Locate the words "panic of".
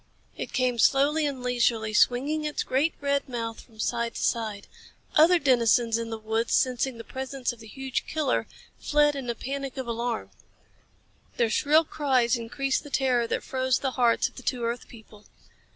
9.35-9.85